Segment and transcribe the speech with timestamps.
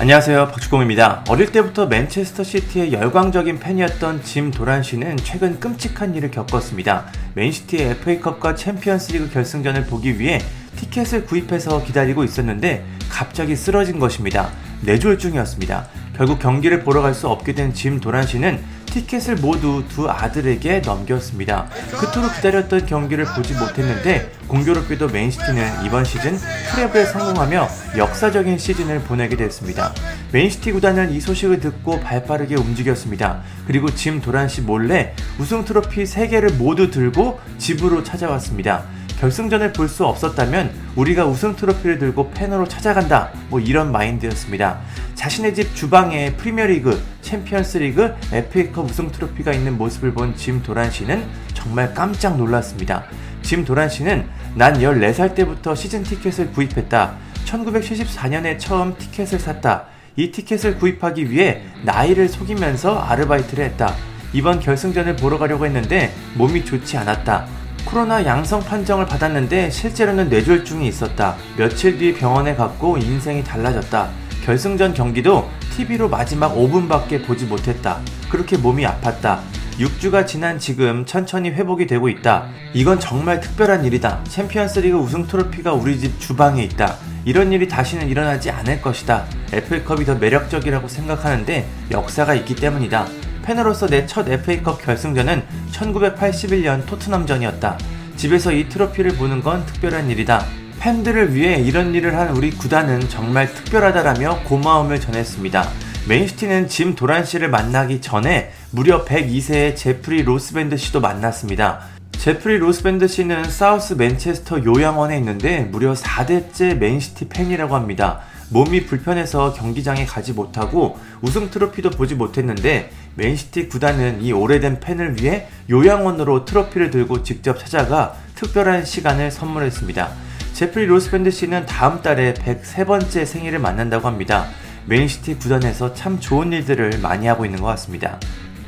[0.00, 0.48] 안녕하세요.
[0.48, 1.24] 박주공입니다.
[1.28, 7.06] 어릴 때부터 맨체스터 시티의 열광적인 팬이었던 짐 도란 씨는 최근 끔찍한 일을 겪었습니다.
[7.34, 10.40] 맨시티의 FA컵과 챔피언스리그 결승전을 보기 위해
[10.76, 14.50] 티켓을 구입해서 기다리고 있었는데 갑자기 쓰러진 것입니다.
[14.82, 15.86] 뇌졸중이었습니다.
[16.16, 18.58] 결국 경기를 보러 갈 수 없게 된 짐 도란 씨는
[18.94, 21.66] 티켓을 모두 두 아들에게 넘겼습니다.
[21.98, 26.38] 그토록 기다렸던 경기를 보지 못했는데 공교롭게도 맨시티는 이번 시즌
[26.70, 27.68] 트레블에 성공하며
[27.98, 29.92] 역사적인 시즌을 보내게 됐습니다.
[30.30, 33.42] 맨시티 구단은 이 소식을 듣고 발빠르게 움직였습니다.
[33.66, 38.84] 그리고 짐 도란 씨 몰래 우승 트로피 3개를 모두 들고 집으로 찾아왔습니다.
[39.18, 43.30] 결승전을 볼 수 없었다면 우리가 우승 트로피를 들고 팬으로 찾아간다.
[43.48, 44.80] 뭐 이런 마인드였습니다.
[45.24, 51.94] 자신의 집 주방에 프리미어리그, 챔피언스리그, FA컵 우승 트로피가 있는 모습을 본 짐 도란 씨는 정말
[51.94, 53.04] 깜짝 놀랐습니다.
[53.40, 57.14] 짐 도란 씨는 난 14살 때부터 시즌 티켓을 구입했다.
[57.46, 59.86] 1974년에 처음 티켓을 샀다.
[60.16, 63.94] 이 티켓을 구입하기 위해 나이를 속이면서 아르바이트를 했다.
[64.34, 67.46] 이번 결승전을 보러 가려고 했는데 몸이 좋지 않았다.
[67.86, 71.36] 코로나 양성 판정을 받았는데 실제로는 뇌졸중이 있었다.
[71.56, 74.23] 며칠 뒤 병원에 갔고 인생이 달라졌다.
[74.44, 78.00] 결승전 경기도 TV로 마지막 5분밖에 보지 못했다.
[78.28, 79.38] 그렇게 몸이 아팠다.
[79.78, 82.48] 6주가 지난 지금 천천히 회복이 되고 있다.
[82.74, 84.22] 이건 정말 특별한 일이다.
[84.24, 86.96] 챔피언스리그 우승 트로피가 우리 집 주방에 있다.
[87.24, 89.24] 이런 일이 다시는 일어나지 않을 것이다.
[89.52, 93.06] FA컵이 더 매력적이라고 생각하는데 역사가 있기 때문이다.
[93.44, 95.42] 팬으로서 내 첫 FA컵 결승전은
[95.72, 97.78] 1981년 토트넘전이었다.
[98.16, 100.44] 집에서 이 트로피를 보는 건 특별한 일이다.
[100.84, 105.66] 팬들을 위해 이런 일을 한 우리 구단은 정말 특별하다라며 고마움을 전했습니다.
[106.06, 111.80] 맨시티는 짐 도란 씨를 만나기 전에 무려 102세의 제프리 로스밴드 씨도 만났습니다.
[112.18, 118.20] 제프리 로스밴드 씨는 사우스 맨체스터 요양원에 있는데 무려 4대째 맨시티 팬이라고 합니다.
[118.50, 125.48] 몸이 불편해서 경기장에 가지 못하고 우승 트로피도 보지 못했는데 맨시티 구단은 이 오래된 팬을 위해
[125.70, 130.33] 요양원으로 트로피를 들고 직접 찾아가 특별한 시간을 선물했습니다.
[130.54, 134.46] 제프리 로스밴드 씨는 다음 달에 103번째 생일을 맞는다고 합니다.
[134.86, 138.20] 맨시티 구단에서 참 좋은 일들을 많이 하고 있는 것 같습니다.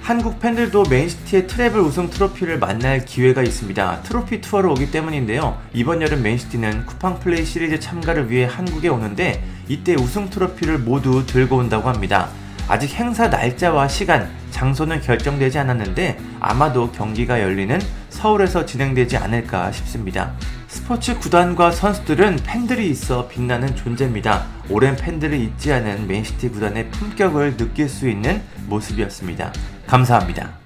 [0.03, 4.01] 한국 팬들도 맨시티의 트레블 우승 트로피를 만날 기회가 있습니다.
[4.03, 5.61] 트로피 투어로 오기 때문인데요.
[5.73, 11.57] 이번 여름 맨시티는 쿠팡 플레이 시리즈 참가를 위해 한국에 오는데 이때 우승 트로피를 모두 들고
[11.57, 12.31] 온다고 합니다.
[12.67, 17.79] 아직 행사 날짜와 시간, 장소는 결정되지 않았는데 아마도 경기가 열리는
[18.27, 20.35] 서울에서 진행되지 않을까 싶습니다.
[20.67, 24.45] 스포츠 구단과 선수들은 팬들이 있어 빛나는 존재입니다.
[24.69, 29.53] 오랜 팬들을 잊지 않은 맨시티 구단의 품격을 느낄 수 있는 모습이었습니다.
[29.87, 30.59] 감사합니다.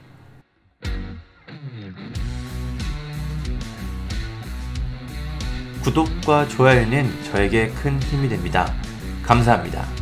[5.85, 8.73] 구독과 좋아요는 저에게 큰 힘이 됩니다.
[9.23, 10.00] 감사합니다.